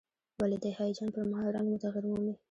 [0.39, 2.33] ولې د هیجان پر مهال رنګ مو تغییر مومي؟